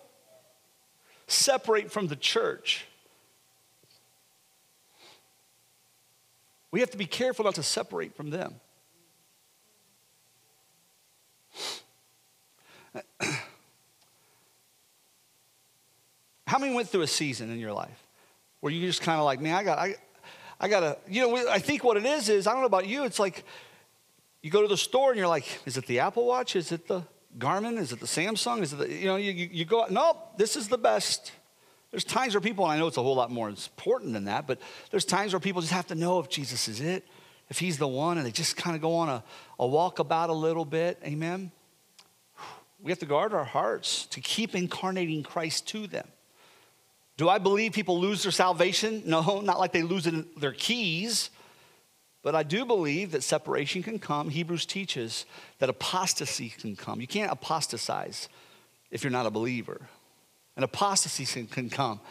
[1.32, 2.86] separate from the church.
[6.72, 8.56] We have to be careful not to separate from them.
[16.48, 18.04] How many went through a season in your life
[18.60, 19.96] where you just kind of like, man, I got, I,
[20.60, 22.88] I got to, you know, I think what it is is, I don't know about
[22.88, 23.44] you, it's like
[24.42, 26.56] you go to the store and you're like, is it the Apple Watch?
[26.56, 27.04] Is it the
[27.38, 27.78] Garmin?
[27.78, 28.62] Is it the Samsung?
[28.62, 31.32] Is it the, you know, you, you go, nope, this is the best.
[31.92, 34.46] There's times where people, and I know it's a whole lot more important than that,
[34.48, 34.60] but
[34.92, 37.08] there's times where people just have to know if Jesus is it,
[37.50, 39.24] if he's the one, and they just kind of go on a,
[39.60, 41.00] a walkabout a little bit.
[41.04, 41.52] Amen?
[42.82, 46.08] We have to guard our hearts to keep incarnating Christ to them.
[47.18, 49.04] Do I believe people lose their salvation?
[49.06, 51.32] No, not like they lose their keys.
[52.22, 54.30] But I do believe that separation can come.
[54.30, 55.26] Hebrews teaches
[55.60, 57.00] that apostasy can come.
[57.00, 58.28] You can't apostatize
[58.92, 59.80] if you're not a believer.
[60.56, 62.02] And apostasy can come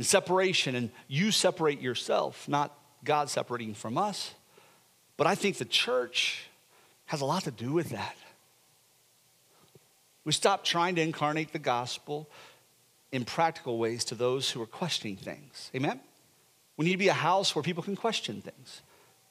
[0.00, 2.72] and separation, and you separate yourself, not
[3.04, 4.32] God separating from us.
[5.18, 6.46] But I think the church
[7.04, 8.16] has a lot to do with that.
[10.24, 12.30] We stop trying to incarnate the gospel
[13.12, 15.70] in practical ways to those who are questioning things.
[15.74, 16.00] Amen?
[16.78, 18.80] We need to be a house where people can question things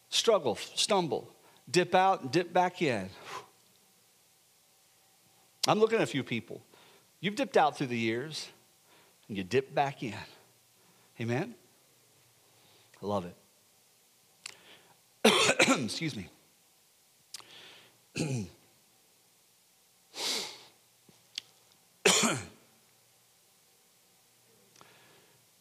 [0.10, 1.32] struggle, stumble,
[1.70, 3.10] dip out, and dip back in.
[5.68, 6.62] I'm looking at a few people.
[7.20, 8.48] You've dipped out through the years
[9.28, 10.14] and you dip back in.
[11.22, 11.54] Amen?
[13.02, 13.36] I love it.
[15.84, 16.30] Excuse me.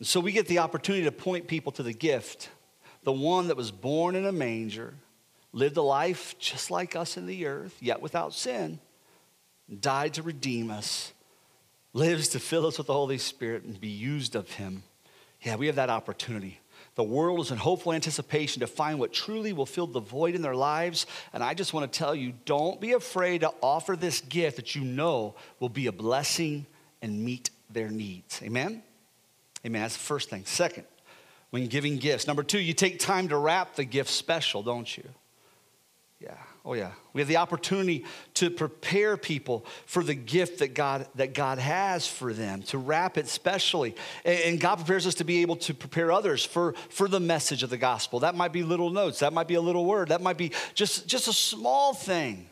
[0.00, 2.48] so we get the opportunity to point people to the gift
[3.02, 4.94] the one that was born in a manger,
[5.52, 8.78] lived a life just like us in the earth, yet without sin,
[9.80, 11.12] died to redeem us,
[11.92, 14.82] lives to fill us with the Holy Spirit and be used of Him.
[15.42, 16.61] Yeah, we have that opportunity.
[16.94, 20.42] The world is in hopeful anticipation to find what truly will fill the void in
[20.42, 21.06] their lives.
[21.32, 24.74] And I just want to tell you don't be afraid to offer this gift that
[24.74, 26.66] you know will be a blessing
[27.00, 28.42] and meet their needs.
[28.42, 28.82] Amen?
[29.64, 29.82] Amen.
[29.82, 30.44] That's the first thing.
[30.44, 30.84] Second,
[31.50, 32.26] when giving gifts.
[32.26, 35.04] Number two, you take time to wrap the gift special, don't you?
[36.20, 36.37] Yeah.
[36.64, 36.90] Oh yeah.
[37.12, 42.06] We have the opportunity to prepare people for the gift that God that God has
[42.06, 43.94] for them, to wrap it specially.
[44.24, 47.70] And God prepares us to be able to prepare others for, for the message of
[47.70, 48.20] the gospel.
[48.20, 51.06] That might be little notes, that might be a little word, that might be just,
[51.06, 52.50] just a small thing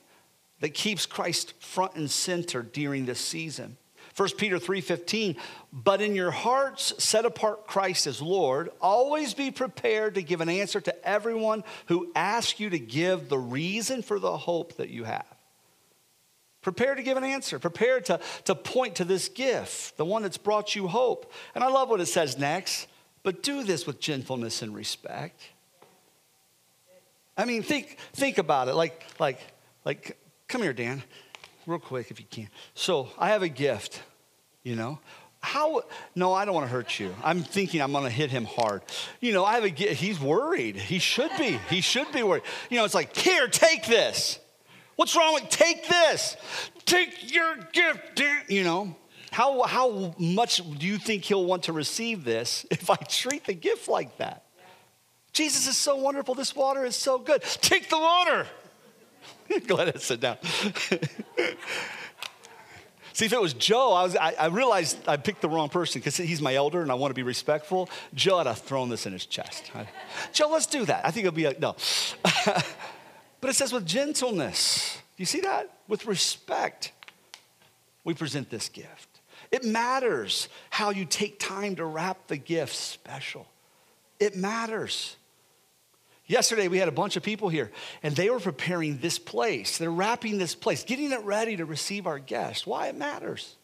[0.60, 3.76] that keeps Christ front and center during this season.
[4.16, 5.36] 1 Peter 3:15,
[5.72, 10.48] but in your hearts set apart Christ as Lord, always be prepared to give an
[10.48, 15.04] answer to everyone who asks you to give the reason for the hope that you
[15.04, 15.26] have.
[16.62, 17.58] Prepare to give an answer.
[17.58, 21.30] Prepare to, to point to this gift, the one that's brought you hope.
[21.54, 22.88] And I love what it says next,
[23.22, 25.40] but do this with gentleness and respect.
[27.36, 28.74] I mean, think, think about it.
[28.74, 29.38] Like, like,
[29.84, 31.04] like, come here, Dan,
[31.66, 32.48] real quick if you can.
[32.74, 34.02] So I have a gift,
[34.62, 34.98] you know.
[35.40, 35.82] How,
[36.16, 37.14] no, I don't want to hurt you.
[37.22, 38.82] I'm thinking I'm going to hit him hard.
[39.20, 40.00] You know, I have a gift.
[40.00, 40.76] He's worried.
[40.76, 41.60] He should be.
[41.70, 42.42] He should be worried.
[42.68, 44.40] You know, it's like, here, take this.
[44.96, 46.36] What's wrong with take this?
[46.84, 48.96] Take your gift, You know,
[49.30, 53.54] how, how much do you think he'll want to receive this if I treat the
[53.54, 54.44] gift like that?
[55.32, 56.34] Jesus is so wonderful.
[56.34, 57.42] This water is so good.
[57.42, 58.46] Take the water.
[59.66, 60.38] Go sit down.
[63.12, 66.00] See, if it was Joe, I, was, I, I realized I picked the wrong person
[66.00, 67.88] because he's my elder and I want to be respectful.
[68.14, 69.70] Joe had thrown this in his chest.
[69.74, 69.88] I,
[70.34, 71.06] Joe, let's do that.
[71.06, 71.76] I think it'll be a, no.
[72.44, 74.98] but it says with gentleness.
[75.16, 75.70] You see that?
[75.88, 76.92] With respect,
[78.04, 79.08] we present this gift.
[79.50, 83.46] It matters how you take time to wrap the gift special.
[84.20, 85.16] It matters.
[86.26, 87.70] Yesterday, we had a bunch of people here,
[88.02, 89.78] and they were preparing this place.
[89.78, 92.66] They're wrapping this place, getting it ready to receive our guests.
[92.66, 93.54] Why it matters.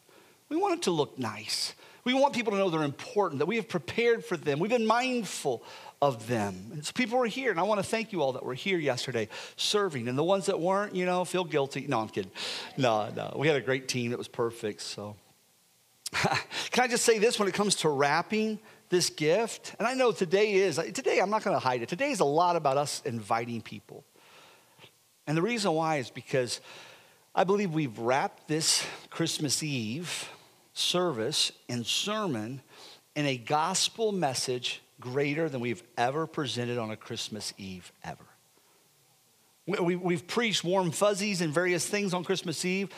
[0.47, 1.73] We want it to look nice.
[2.05, 4.59] We want people to know they're important, that we have prepared for them.
[4.59, 5.63] We've been mindful
[6.01, 6.69] of them.
[6.73, 8.77] And so people were here, and I want to thank you all that were here
[8.77, 10.07] yesterday serving.
[10.07, 11.85] And the ones that weren't, you know, feel guilty.
[11.87, 12.31] No, I'm kidding.
[12.77, 13.35] No, no.
[13.37, 14.11] We had a great team.
[14.11, 14.81] It was perfect.
[14.81, 15.15] So,
[16.13, 18.59] can I just say this when it comes to wrapping?
[18.93, 19.75] This gift.
[19.79, 21.89] And I know today is, today I'm not going to hide it.
[21.89, 24.05] Today is a lot about us inviting people.
[25.25, 26.61] And the reason why is because
[27.33, 30.29] I believe we've wrapped this Christmas Eve
[30.73, 32.61] service and sermon
[33.15, 38.25] in a gospel message greater than we've ever presented on a Christmas Eve ever.
[39.65, 42.89] We, have preached warm fuzzies and various things on Christmas Eve,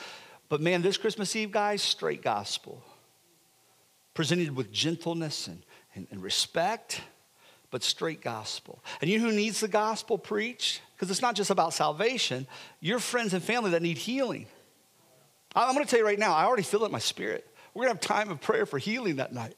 [0.50, 2.84] but man, this Christmas Eve, guys, straight gospel.
[4.14, 5.62] Presented with gentleness and
[5.96, 7.02] and, and respect,
[7.72, 8.84] but straight gospel.
[9.02, 10.82] And you know who needs the gospel preached?
[10.96, 12.48] Because it's not just about salvation,
[12.80, 14.46] your friends and family that need healing.
[15.56, 17.48] I'm going to tell you right now, I already feel it in my spirit.
[17.74, 19.56] We're going to have time of prayer for healing that night.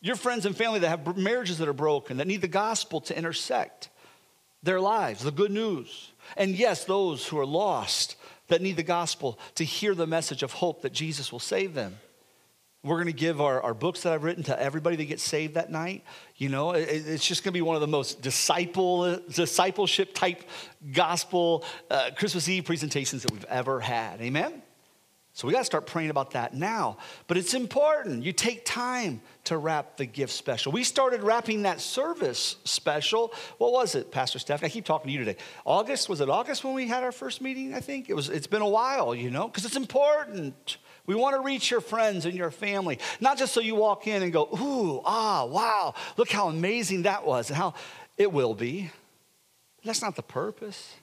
[0.00, 3.16] Your friends and family that have marriages that are broken, that need the gospel to
[3.16, 3.88] intersect
[4.62, 6.12] their lives, the good news.
[6.36, 8.16] And yes, those who are lost
[8.48, 11.98] that need the gospel to hear the message of hope that Jesus will save them.
[12.88, 15.54] We're going to give our, our books that I've written to everybody that gets saved
[15.54, 16.04] that night.
[16.36, 20.42] You know, it, it's just going to be one of the most disciple, discipleship type
[20.92, 24.22] gospel uh, Christmas Eve presentations that we've ever had.
[24.22, 24.62] Amen?
[25.34, 26.96] So we got to start praying about that now.
[27.26, 28.24] But it's important.
[28.24, 30.72] You take time to wrap the gift special.
[30.72, 33.34] We started wrapping that service special.
[33.58, 34.64] What was it, Pastor Steph?
[34.64, 35.36] I keep talking to you today.
[35.66, 37.74] August, was it August when we had our first meeting?
[37.74, 38.30] I think it was.
[38.30, 40.78] It's been a while, you know, because it's important.
[41.08, 44.22] We want to reach your friends and your family, not just so you walk in
[44.22, 47.72] and go, ooh, ah, wow, look how amazing that was and how
[48.18, 48.90] it will be.
[49.82, 50.96] That's not the purpose.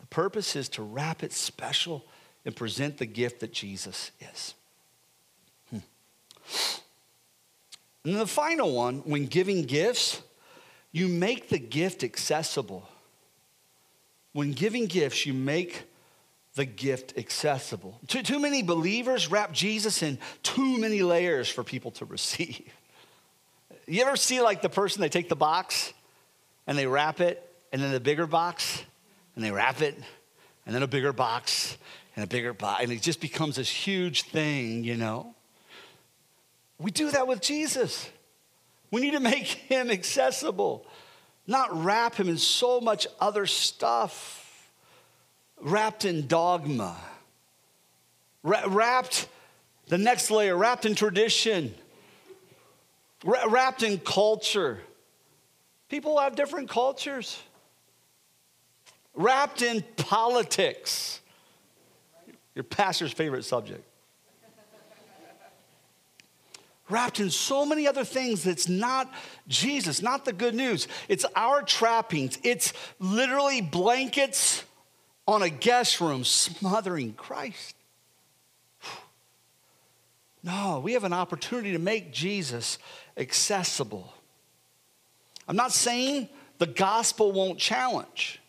[0.00, 2.06] The purpose is to wrap it special
[2.46, 4.54] and present the gift that Jesus is.
[5.68, 5.78] Hmm.
[8.06, 10.22] And the final one, when giving gifts,
[10.90, 12.88] you make the gift accessible.
[14.32, 15.82] When giving gifts, you make
[16.58, 18.00] the gift accessible.
[18.08, 22.68] Too, too many believers wrap Jesus in too many layers for people to receive.
[23.86, 25.94] You ever see like the person, they take the box
[26.66, 27.42] and they wrap it,
[27.72, 28.82] and then the bigger box,
[29.36, 29.96] and they wrap it,
[30.66, 31.78] and then a bigger box,
[32.14, 35.34] and a bigger box, and it just becomes this huge thing, you know?
[36.78, 38.10] We do that with Jesus.
[38.90, 40.84] We need to make him accessible,
[41.46, 44.47] not wrap him in so much other stuff
[45.60, 46.96] wrapped in dogma,
[48.42, 49.28] wrapped,
[49.88, 51.74] the next layer, wrapped in tradition,
[53.24, 54.80] wrapped in culture.
[55.88, 57.40] People have different cultures,
[59.14, 61.20] wrapped in politics,
[62.54, 63.84] your pastor's favorite subject.
[66.90, 69.12] wrapped in so many other things that's not
[69.46, 70.88] Jesus, not the good news.
[71.08, 72.38] It's our trappings.
[72.42, 74.64] It's literally blankets
[75.28, 77.76] on a guest room smothering Christ.
[80.40, 82.78] No, we have an opportunity to make Jesus
[83.16, 84.14] accessible.
[85.48, 88.40] I'm not saying the gospel won't challenge.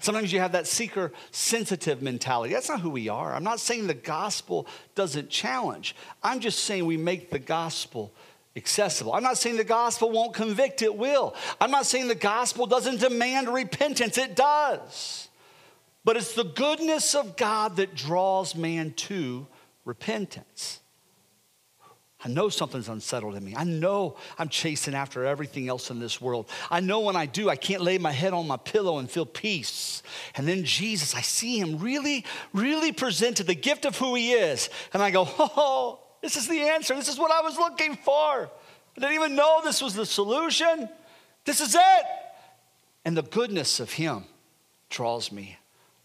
[0.00, 2.52] Sometimes you have that seeker sensitive mentality.
[2.52, 3.32] That's not who we are.
[3.32, 4.66] I'm not saying the gospel
[4.96, 5.94] doesn't challenge.
[6.20, 8.12] I'm just saying we make the gospel
[8.56, 9.14] accessible.
[9.14, 11.34] I'm not saying the gospel won't convict, it will.
[11.60, 15.28] I'm not saying the gospel doesn't demand repentance, it does.
[16.04, 19.46] But it's the goodness of God that draws man to
[19.84, 20.80] repentance.
[22.22, 23.54] I know something's unsettled in me.
[23.56, 26.50] I know I'm chasing after everything else in this world.
[26.70, 29.24] I know when I do, I can't lay my head on my pillow and feel
[29.24, 30.02] peace.
[30.36, 34.68] And then Jesus, I see him really, really presented the gift of who he is.
[34.92, 36.94] And I go, oh, this is the answer.
[36.94, 38.12] This is what I was looking for.
[38.12, 40.90] I didn't even know this was the solution.
[41.46, 42.06] This is it.
[43.06, 44.24] And the goodness of him
[44.90, 45.56] draws me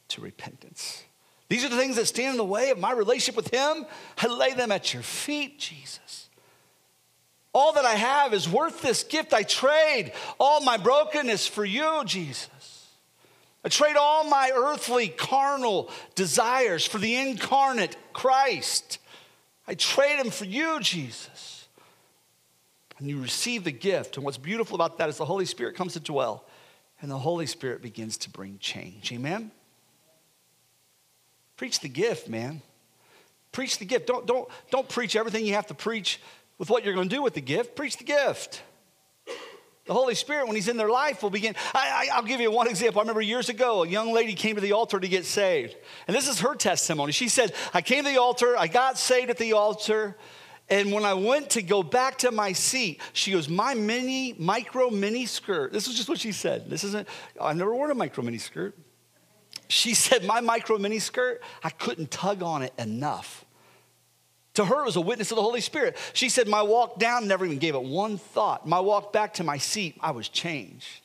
[0.09, 1.03] to repentance.
[1.49, 3.85] These are the things that stand in the way of my relationship with Him.
[4.17, 6.29] I lay them at your feet, Jesus.
[7.53, 9.33] All that I have is worth this gift.
[9.33, 12.89] I trade all my brokenness for you, Jesus.
[13.63, 18.99] I trade all my earthly, carnal desires for the incarnate Christ.
[19.67, 21.67] I trade them for you, Jesus.
[22.97, 24.17] And you receive the gift.
[24.17, 26.45] And what's beautiful about that is the Holy Spirit comes to dwell,
[27.01, 29.11] and the Holy Spirit begins to bring change.
[29.11, 29.51] Amen?
[31.57, 32.61] Preach the gift, man.
[33.51, 34.07] Preach the gift.
[34.07, 36.19] Don't, don't, don't preach everything you have to preach
[36.57, 37.75] with what you're going to do with the gift.
[37.75, 38.61] Preach the gift.
[39.85, 41.55] The Holy Spirit, when He's in their life, will begin.
[41.73, 42.99] I, will give you one example.
[42.99, 45.75] I remember years ago, a young lady came to the altar to get saved.
[46.07, 47.11] And this is her testimony.
[47.11, 50.17] She said, I came to the altar, I got saved at the altar.
[50.67, 54.89] And when I went to go back to my seat, she goes, My mini, micro
[54.89, 55.71] mini skirt.
[55.71, 56.67] This is just what she said.
[56.67, 57.07] This isn't,
[57.39, 58.75] I've never worn a micro mini skirt.
[59.67, 63.45] She said, My micro mini skirt, I couldn't tug on it enough.
[64.55, 65.97] To her, it was a witness of the Holy Spirit.
[66.13, 68.67] She said, My walk down never even gave it one thought.
[68.67, 71.01] My walk back to my seat, I was changed.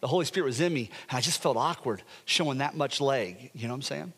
[0.00, 3.50] The Holy Spirit was in me, and I just felt awkward showing that much leg.
[3.54, 4.12] You know what I'm saying?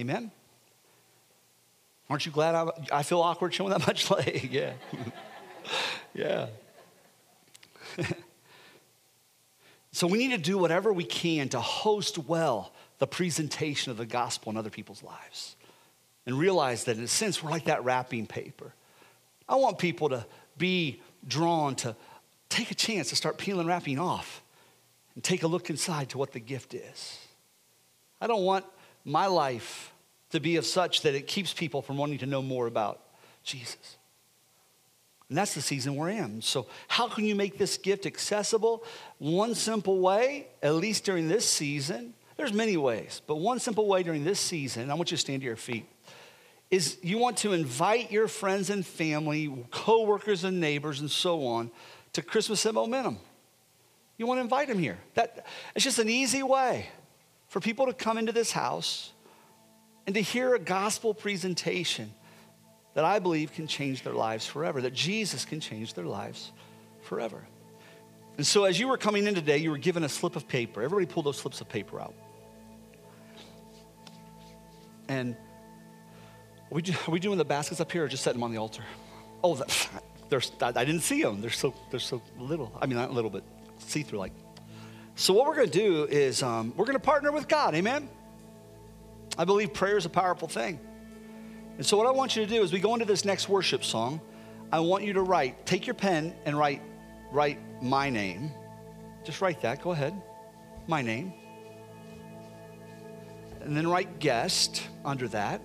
[0.00, 0.30] Amen?
[2.08, 4.48] Aren't you glad I, I feel awkward showing that much leg?
[4.52, 4.74] Yeah.
[6.14, 6.46] yeah.
[9.92, 14.06] So we need to do whatever we can to host well the presentation of the
[14.06, 15.56] gospel in other people's lives
[16.24, 18.72] and realize that in a sense we're like that wrapping paper.
[19.48, 20.24] I want people to
[20.56, 21.94] be drawn to
[22.48, 24.42] take a chance to start peeling wrapping off
[25.14, 27.18] and take a look inside to what the gift is.
[28.20, 28.64] I don't want
[29.04, 29.92] my life
[30.30, 33.00] to be of such that it keeps people from wanting to know more about
[33.42, 33.98] Jesus.
[35.32, 36.42] And that's the season we're in.
[36.42, 38.84] So, how can you make this gift accessible?
[39.16, 44.02] One simple way, at least during this season, there's many ways, but one simple way
[44.02, 45.86] during this season, I want you to stand to your feet,
[46.70, 51.70] is you want to invite your friends and family, coworkers and neighbors, and so on,
[52.12, 53.16] to Christmas at Momentum.
[54.18, 54.98] You want to invite them here.
[55.14, 56.88] That, it's just an easy way
[57.48, 59.12] for people to come into this house
[60.06, 62.12] and to hear a gospel presentation
[62.94, 66.52] that I believe can change their lives forever, that Jesus can change their lives
[67.02, 67.46] forever.
[68.36, 70.82] And so, as you were coming in today, you were given a slip of paper.
[70.82, 72.14] Everybody pull those slips of paper out.
[75.08, 75.36] And
[76.70, 78.58] are we, are we doing the baskets up here or just setting them on the
[78.58, 78.82] altar?
[79.44, 79.88] Oh, that,
[80.62, 81.42] I didn't see them.
[81.42, 82.72] They're so, they're so little.
[82.80, 83.44] I mean, not little, but
[83.78, 84.32] see through like.
[85.14, 87.74] So, what we're going to do is um, we're going to partner with God.
[87.74, 88.08] Amen?
[89.36, 90.80] I believe prayer is a powerful thing.
[91.76, 93.84] And so, what I want you to do is we go into this next worship
[93.84, 94.20] song,
[94.70, 96.82] I want you to write, take your pen and write,
[97.30, 98.50] write my name.
[99.24, 100.20] Just write that, go ahead.
[100.86, 101.32] My name.
[103.60, 105.60] And then write guest under that.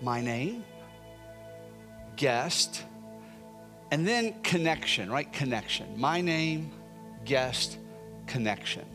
[0.00, 0.64] My name,
[2.16, 2.84] guest,
[3.92, 5.30] and then connection, right?
[5.32, 6.00] Connection.
[6.00, 6.72] My name,
[7.24, 7.78] guest,
[8.26, 8.86] connection.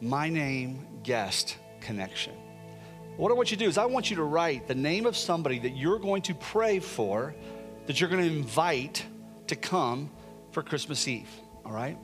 [0.00, 2.32] My name, guest, connection.
[3.18, 5.16] What I want you to do is, I want you to write the name of
[5.16, 7.34] somebody that you're going to pray for,
[7.86, 9.04] that you're going to invite
[9.48, 10.08] to come
[10.52, 11.28] for Christmas Eve,
[11.64, 11.98] all right?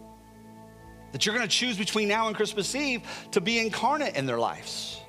[1.13, 4.41] That you're going to choose between now and Christmas Eve to be incarnate in their
[4.41, 5.01] lives.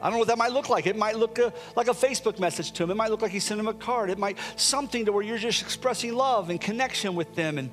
[0.00, 0.86] I don't know what that might look like.
[0.86, 2.92] It might look a, uh, like a Facebook message to them.
[2.92, 4.10] It might look like you send them a card.
[4.10, 7.68] It might something to where you're just expressing love and connection with them and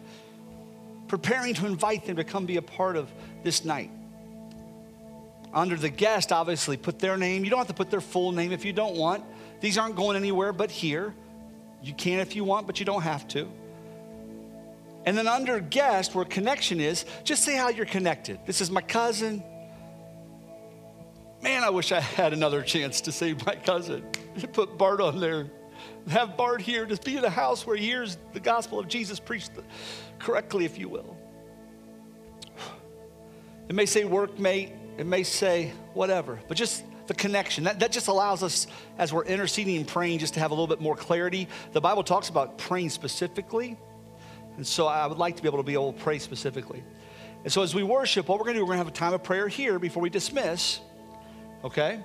[1.08, 3.12] preparing to invite them to come be a part of
[3.44, 3.92] this night.
[5.54, 7.44] Under the guest, obviously, put their name.
[7.44, 9.24] You don't have to put their full name if you don't want.
[9.60, 11.14] These aren't going anywhere but here.
[11.84, 13.48] You can if you want, but you don't have to.
[15.06, 18.40] And then under guest, where connection is, just say how you're connected.
[18.46, 19.44] This is my cousin.
[21.42, 24.04] Man, I wish I had another chance to say my cousin.
[24.54, 25.50] Put Bart on there.
[26.08, 26.86] Have Bart here.
[26.86, 29.52] Just be in a house where he hears the gospel of Jesus preached
[30.20, 31.18] correctly, if you will.
[33.68, 37.66] It may say workmate, it may say whatever, but just the connection.
[37.66, 38.68] That, that just allows us,
[38.98, 41.48] as we're interceding and praying, just to have a little bit more clarity.
[41.74, 43.78] The Bible talks about praying specifically.
[44.58, 46.84] And so I would like to be able to be able to pray specifically.
[47.44, 48.98] And so as we worship, what we're going to do, we're going to have a
[48.98, 50.80] time of prayer here before we dismiss,
[51.64, 52.00] okay?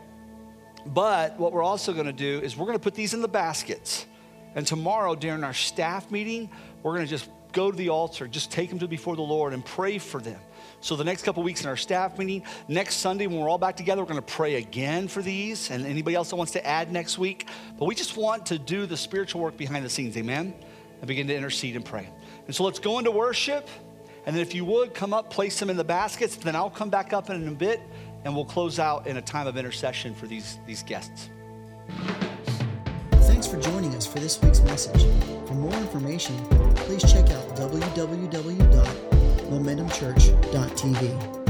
[0.87, 3.29] But what we're also going to do is we're going to put these in the
[3.29, 4.07] baskets.
[4.55, 6.51] And tomorrow during our staff meeting,
[6.83, 9.53] we're going to just go to the altar, just take them to before the Lord
[9.53, 10.41] and pray for them.
[10.87, 13.77] So the next couple weeks in our staff meeting, next Sunday when we're all back
[13.77, 16.93] together, we're going to pray again for these and anybody else that wants to add
[16.93, 17.49] next week.
[17.77, 20.55] But we just want to do the spiritual work behind the scenes, amen?
[21.01, 22.09] And begin to intercede and pray.
[22.47, 23.69] And so let's go into worship.
[24.27, 26.89] And then if you would come up, place them in the baskets, then I'll come
[26.89, 27.81] back up in a bit
[28.25, 31.31] and we'll close out in a time of intercession for these, these guests.
[33.11, 35.03] Thanks for joining us for this week's message.
[35.49, 36.37] For more information,
[36.77, 37.57] please check out
[39.51, 41.46] www.momentumchurch.tv.